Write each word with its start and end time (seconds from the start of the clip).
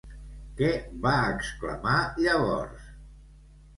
Què 0.61 0.69
va 1.03 1.11
exclamar 1.35 1.99
llavors? 2.25 2.91